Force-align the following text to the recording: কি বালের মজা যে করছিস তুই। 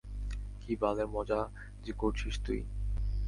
কি 0.61 0.73
বালের 0.75 1.07
মজা 1.07 1.39
যে 1.83 1.91
করছিস 1.93 2.35
তুই। 2.45 2.59